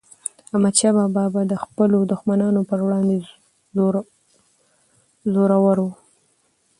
احمدشاه 0.53 0.93
بابا 1.15 1.23
به 1.33 1.41
د 1.51 1.53
خپلو 1.63 1.97
دښمنانو 2.11 2.61
پر 2.69 2.79
وړاندي 2.85 3.17
زړور 5.31 5.53
و. 5.83 5.87